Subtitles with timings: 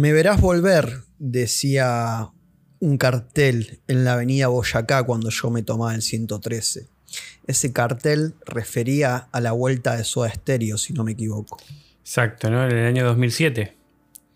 [0.00, 2.30] Me verás volver, decía
[2.78, 6.88] un cartel en la avenida Boyacá cuando yo me tomaba el 113.
[7.46, 11.58] Ese cartel refería a la vuelta de Soda Stereo, si no me equivoco.
[12.00, 12.64] Exacto, ¿no?
[12.64, 13.76] En el año 2007,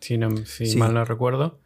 [0.00, 0.76] si, no, si Sí.
[0.76, 1.60] mal no recuerdo.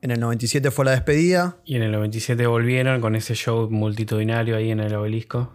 [0.00, 1.58] En el 97 fue la despedida.
[1.66, 5.52] Y en el 97 volvieron con ese show multitudinario ahí en el obelisco.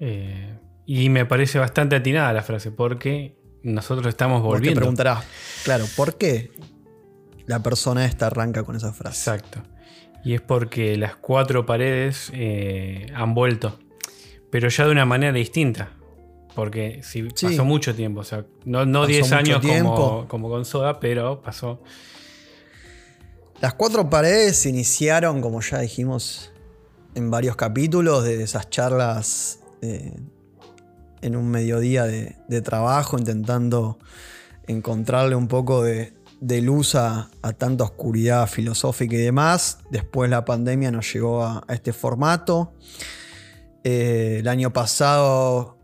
[0.00, 4.80] Eh, y me parece bastante atinada la frase, porque nosotros estamos Vos te volviendo.
[4.80, 5.24] preguntarás,
[5.64, 6.50] claro, ¿por qué
[7.46, 9.18] la persona esta arranca con esa frase?
[9.30, 9.62] Exacto.
[10.24, 13.78] Y es porque las cuatro paredes eh, han vuelto,
[14.50, 15.90] pero ya de una manera distinta.
[16.54, 17.46] Porque si Sí.
[17.46, 21.00] pasó mucho tiempo, o sea, no, no Pasó 10 mucho años como, como con Soda,
[21.00, 21.82] pero pasó.
[23.60, 26.52] Las cuatro paredes se iniciaron, como ya dijimos
[27.14, 30.14] en varios capítulos, de esas charlas eh,
[31.22, 33.98] en un mediodía de, trabajo, intentando
[34.66, 36.12] encontrarle un poco de,
[36.60, 39.78] luz a, a tanta oscuridad filosófica y demás.
[39.90, 42.74] Después la pandemia nos llegó a, a este formato.
[43.84, 45.78] Eh, el año pasado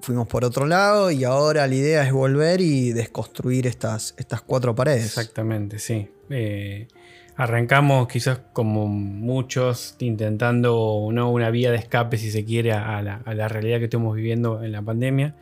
[0.00, 4.74] fuimos por otro lado y ahora la idea es volver y desconstruir estas, estas cuatro
[4.74, 5.06] paredes.
[5.06, 6.08] Exactamente, sí.
[6.30, 6.88] Eh,
[7.36, 11.30] arrancamos quizás como muchos intentando ¿no?
[11.30, 14.62] una vía de escape, si se quiere, a la, a la realidad que estamos viviendo
[14.62, 15.34] en la pandemia.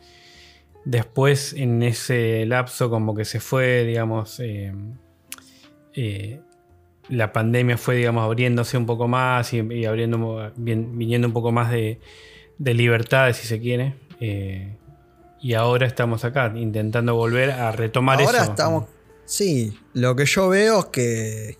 [0.85, 4.73] Después, en ese lapso, como que se fue, digamos, eh,
[5.93, 6.41] eh,
[7.09, 11.51] la pandemia fue, digamos, abriéndose un poco más y, y abriendo, vin- viniendo un poco
[11.51, 11.99] más de,
[12.57, 13.93] de libertades, si se quiere.
[14.19, 14.75] Eh,
[15.41, 18.51] y ahora estamos acá, intentando volver a retomar Ahora eso.
[18.51, 18.85] estamos.
[19.25, 21.57] Sí, lo que yo veo es que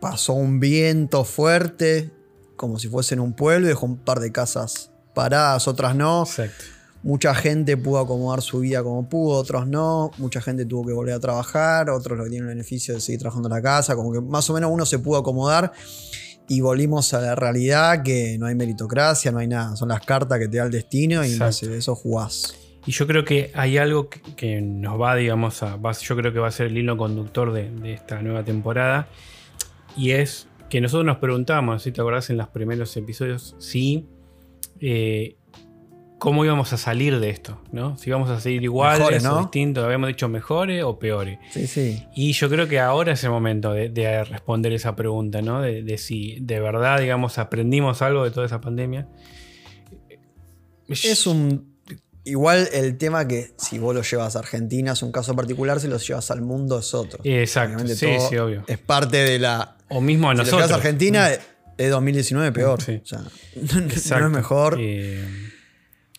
[0.00, 2.10] pasó un viento fuerte,
[2.56, 6.22] como si fuese en un pueblo, y dejó un par de casas paradas, otras no.
[6.22, 6.64] Exacto.
[7.02, 10.10] Mucha gente pudo acomodar su vida como pudo, otros no.
[10.18, 13.20] Mucha gente tuvo que volver a trabajar, otros lo que tienen el beneficio de seguir
[13.20, 13.96] trabajando en la casa.
[13.96, 15.72] Como que más o menos uno se pudo acomodar
[16.46, 19.76] y volvimos a la realidad que no hay meritocracia, no hay nada.
[19.76, 22.54] Son las cartas que te da el destino y base a eso jugás.
[22.84, 25.76] Y yo creo que hay algo que, que nos va, digamos, a.
[25.76, 29.08] va- yo creo que va a ser el hilo conductor de, de esta nueva temporada.
[29.96, 34.06] Y es que nosotros nos preguntamos, si te acordás en los primeros episodios, si.
[34.80, 35.36] eh,
[36.18, 37.96] cómo íbamos a salir de esto, ¿no?
[37.96, 39.38] Si íbamos a seguir iguales Mejores, o ¿no?
[39.40, 41.38] distintos, habíamos dicho mejores o peores.
[41.50, 42.06] Sí, sí.
[42.14, 45.62] Y yo creo que ahora es el momento de, de responder esa pregunta, ¿no?
[45.62, 49.08] De, de si de verdad, digamos, aprendimos algo de toda esa pandemia.
[50.88, 51.70] Es un.
[52.24, 55.88] Igual el tema que si vos lo llevas a Argentina es un caso particular, si
[55.88, 57.20] lo llevas al mundo es otro.
[57.24, 58.64] Exacto, Obviamente sí, todo sí, obvio.
[58.66, 59.76] Es parte de la.
[59.90, 60.70] O mismo a Si nosotros.
[60.70, 61.28] a Argentina
[61.76, 62.80] es 2019 peor.
[62.82, 63.00] Sí.
[63.02, 63.20] O sea,
[64.20, 64.76] no es mejor.
[64.80, 65.24] Eh,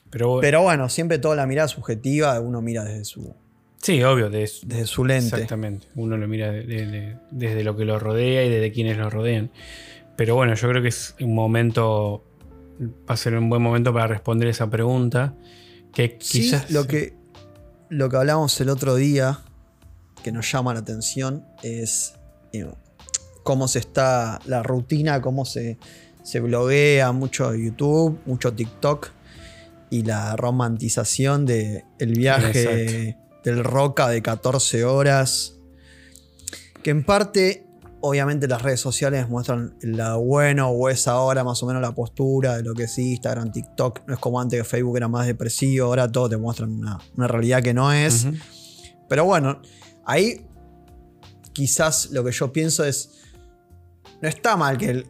[0.09, 3.33] pero bueno, Pero bueno, siempre toda la mirada subjetiva, uno mira desde su,
[3.81, 5.35] sí, obvio, de, desde su lente.
[5.35, 5.87] exactamente.
[5.95, 9.09] Uno lo mira de- de- de- desde lo que lo rodea y desde quienes lo
[9.09, 9.51] rodean.
[10.17, 12.25] Pero bueno, yo creo que es un momento,
[13.09, 15.33] va a ser un buen momento para responder esa pregunta.
[15.93, 16.69] Que Sí, quizás.
[16.71, 17.13] lo que,
[17.89, 19.39] lo que hablamos el otro día,
[20.23, 22.15] que nos llama la atención, es
[22.53, 22.75] you know,
[23.43, 25.77] cómo se está la rutina, cómo se,
[26.23, 29.09] se bloguea mucho YouTube, mucho TikTok
[29.89, 35.57] y la romantización del el viaje del Roca de 14 horas.
[36.81, 37.67] Que en parte,
[37.99, 42.57] obviamente, las redes sociales muestran lado bueno o es ahora más o menos la postura
[42.57, 44.07] de lo que es Instagram, TikTok.
[44.07, 47.27] No es como antes que Facebook era más depresivo, ahora todo te muestran una, una
[47.27, 48.27] realidad que no es.
[49.09, 49.61] Pero bueno,
[50.05, 50.45] ahí
[51.53, 53.17] quizás lo que yo pienso es.
[54.21, 55.05] No está mal que, el,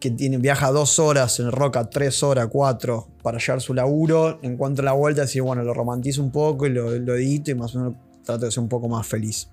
[0.00, 4.38] que tiene, viaja dos horas en Roca, tres horas, cuatro, para llegar a su laburo.
[4.42, 7.78] Encuentra la vuelta y bueno, lo romantizo un poco y lo, edito y más o
[7.80, 9.48] menos trato de ser un poco más feliz.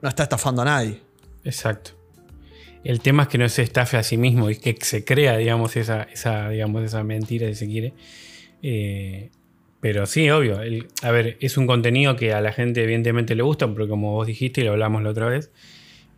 [0.00, 1.00] No está estafando a nadie.
[1.44, 1.92] Exacto.
[2.84, 5.76] El tema es que no se estafe a sí mismo y que se crea, digamos,
[5.76, 7.94] esa, esa, digamos, esa mentira, si se quiere.
[8.62, 9.30] Eh,
[9.80, 10.60] pero sí, obvio.
[10.62, 14.12] el- a ver, es un contenido que a la gente evidentemente le gusta, porque como
[14.12, 15.52] vos dijiste y lo hablamos la otra vez,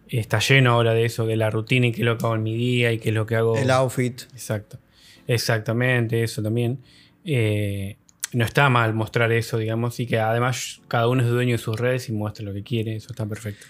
[0.09, 2.43] está lleno ahora de eso, de la rutina y qué es lo que hago en
[2.43, 3.57] mi día y qué es lo que hago.
[3.57, 4.23] El outfit.
[4.33, 4.79] Exacto.
[5.27, 6.81] Exactamente, eso también.
[7.25, 7.97] Eh,
[8.33, 11.79] no está mal mostrar eso, digamos, y que además cada uno es dueño de sus
[11.79, 13.65] redes y muestra lo que quiere, eso está perfecto.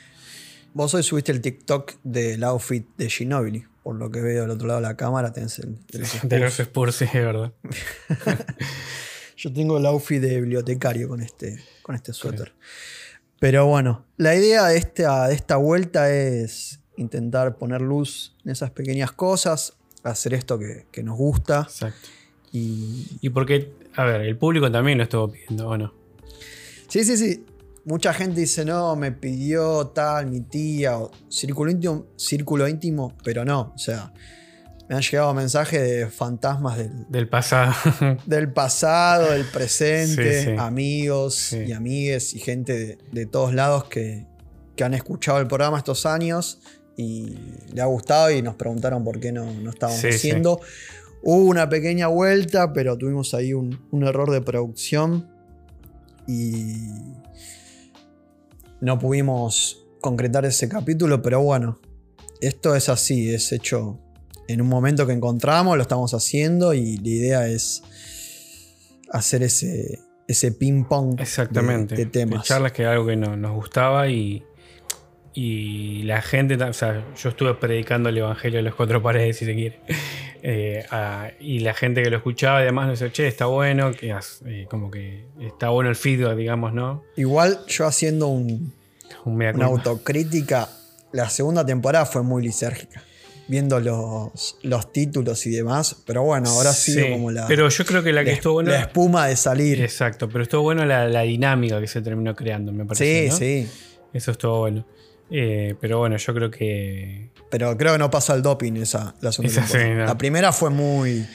[0.72, 3.64] Vos hoy subiste el TikTok del outfit de Ginobili.
[3.84, 5.76] Por lo que veo del otro lado de la cámara, tenés el.
[5.86, 7.02] de los De los Spurs.
[7.02, 7.52] Es verdad.
[9.36, 12.54] Yo tengo el outfit de bibliotecario con este, con este suéter.
[13.44, 18.70] Pero bueno, la idea de esta, de esta vuelta es intentar poner luz en esas
[18.70, 21.66] pequeñas cosas, hacer esto que, que nos gusta.
[21.68, 22.08] Exacto.
[22.52, 25.92] Y Y porque, a ver, el público también lo estuvo pidiendo, ¿o no?
[26.88, 27.44] sí, sí, sí.
[27.84, 33.44] mucha gente dice, no, me pidió tal, mi tía, o círculo íntimo, círculo íntimo, pero
[33.44, 33.74] no.
[33.74, 34.10] O sea,
[34.88, 37.72] me han llegado mensajes de fantasmas del, Del pasado.
[38.26, 40.56] del pasado, del presente, Sí, sí.
[40.58, 41.58] amigos Sí.
[41.68, 44.26] y amigues y gente de, de todos lados que,
[44.76, 46.60] que han escuchado el programa estos años
[46.96, 47.38] y
[47.72, 50.60] le ha gustado y nos preguntaron por qué no, no estábamos haciendo.
[51.22, 55.28] Hubo una pequeña vuelta, pero tuvimos ahí un, un error de producción
[56.26, 56.90] y
[58.80, 61.80] no pudimos concretar ese capítulo, pero bueno,
[62.40, 63.98] esto es así, es hecho
[64.48, 67.82] en un momento que encontramos, lo estamos haciendo y la idea es
[69.10, 71.94] hacer ese, ese ping-pong de- Exactamente.
[71.94, 72.44] de, temas.
[72.46, 74.42] charlas que era algo que no- nos gustaba y,
[75.32, 79.44] y la gente, o sea, yo estuve predicando el evangelio de las cuatro paredes, si
[79.44, 79.80] se quiere.
[80.46, 83.92] Eh, a- y la gente que lo escuchaba y demás nos decía, che, está bueno,
[83.92, 84.10] que
[84.44, 87.02] eh, como que está bueno el feedback, digamos, ¿no?
[87.16, 88.70] Igual yo haciendo un,
[89.24, 90.68] Un mea una autocrítica,
[91.12, 93.02] la segunda temporada fue muy lisérgica.
[93.46, 97.68] Viendo los, los títulos y demás, pero bueno, ahora ha sido Sí, como la, Pero
[97.68, 98.70] yo creo que la que la- estuvo buena.
[98.72, 99.82] la espuma de salir.
[99.82, 103.28] Exacto, pero estuvo bueno la, la dinámica que se terminó creando, me sí, parece.
[103.28, 103.36] ¿no?
[103.36, 103.68] sí.
[104.14, 104.86] Eso estuvo bueno.
[105.30, 107.30] Eh, pero bueno, yo creo que.
[107.50, 110.00] Pero creo que no pasa el doping esa, la segunda Esa sí, temporada.
[110.00, 110.06] no.
[110.06, 111.26] La primera fue muy.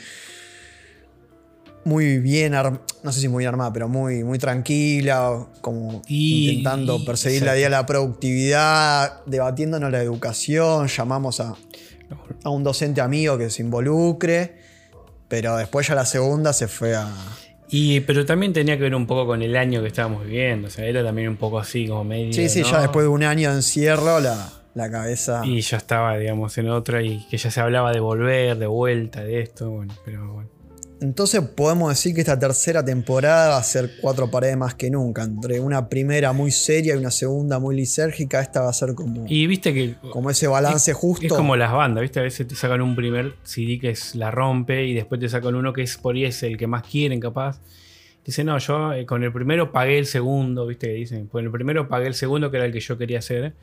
[1.86, 2.84] Muy bien armada.
[3.04, 5.48] No sé si muy bien armada, pero muy, muy tranquila.
[5.62, 10.88] Como Y- intentando perseguir la idea de la productividad, debatiéndonos la educación.
[10.88, 11.56] Llamamos a,
[12.44, 14.58] a un docente amigo que se involucre.
[15.28, 17.08] Pero después ya la segunda se fue a.
[17.70, 20.68] Y, pero también tenía que ver un poco con el año que estábamos viviendo.
[20.68, 22.34] O sea, era también un poco así, como medio.
[22.34, 22.72] Sí, sí, ¿no?
[22.72, 25.42] ya después de un año de encierro, la, la cabeza.
[25.46, 29.24] Y ya estaba, digamos, en otra y que ya se hablaba de volver, de vuelta,
[29.24, 29.70] de esto.
[29.70, 30.50] Bueno, pero bueno.
[31.02, 35.24] Entonces podemos decir que esta tercera temporada va a ser cuatro paredes más que nunca.
[35.24, 39.26] Entre una primera muy seria y una segunda muy lisérgica, esta va a ser como,
[39.28, 39.96] Y viste que.
[40.12, 41.26] como ese balance justo.
[41.26, 42.20] Es como las bandas, ¿viste?
[42.20, 45.56] A veces te sacan un primer CD que es la rompe y después te sacan
[45.56, 47.62] uno que es por ahí es el que más quieren, capaz.
[48.26, 50.88] Dice, no, yo eh, con el primero pagué el segundo, ¿viste?
[50.88, 53.54] Que dicen, con el primero pagué el segundo que era el que yo quería hacer.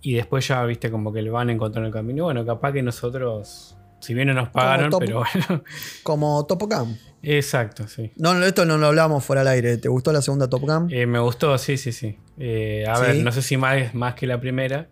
[0.00, 0.90] Y después ya, ¿viste?
[0.90, 2.24] Como que le van encontrando el camino.
[2.24, 3.76] Bueno, capaz que nosotros,
[4.06, 5.00] si bien no nos pagaron, top.
[5.00, 5.64] pero bueno.
[6.02, 6.98] Como Top Gun.
[7.22, 8.12] Exacto, sí.
[8.16, 9.78] No, esto no lo hablamos fuera al aire.
[9.78, 10.88] ¿Te gustó la segunda Top Gun?
[10.92, 12.16] Eh, me gustó, sí, sí, sí.
[12.38, 13.02] Eh, a ¿Sí?
[13.02, 14.88] ver, no sé si más, más que la primera,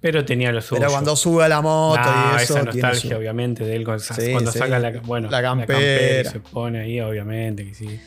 [0.00, 0.78] pero tenía lo suyo.
[0.80, 2.54] Pero cuando sube a la moto y eso.
[2.54, 4.58] esa nostalgia, su- obviamente, de él cuando, Sí, cuando sí.
[4.60, 6.28] saca la, bueno, La campera.
[6.28, 7.98] y se pone ahí, obviamente, que sí.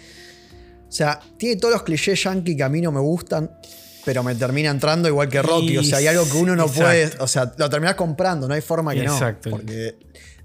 [0.87, 3.51] O sea, tiene todos los clichés yankee que a mí no me gustan.
[4.05, 5.73] Pero me termina entrando igual que Rocky.
[5.73, 6.81] Y- O sea, hay algo que uno no exacto.
[6.83, 7.09] puede.
[7.19, 9.49] O sea, lo terminás comprando, no hay forma que Exacto.
[9.49, 9.57] no.
[9.57, 9.97] Porque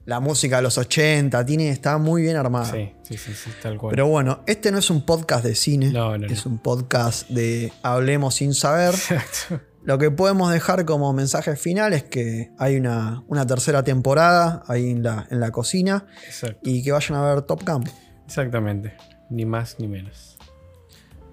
[0.07, 2.67] la música de los 80 tiene, está muy bien armada.
[2.71, 3.91] Sí, sí, sí, sí, tal cual.
[3.91, 6.53] Pero bueno, este no es un podcast de cine, No, no, es no.
[6.53, 8.95] un podcast de Hablemos sin saber.
[8.95, 9.61] Exacto.
[9.83, 14.91] Lo que podemos dejar como mensaje final es que hay una, una tercera temporada ahí
[14.91, 16.61] en la, en la cocina Exacto.
[16.63, 17.85] y que vayan a ver Top Gun.
[18.27, 18.95] Exactamente.
[19.29, 20.39] Ni más ni menos.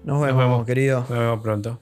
[0.04, 0.66] Nos vemos, vemos.
[0.66, 1.00] querido.
[1.08, 1.80] Nos vemos pronto.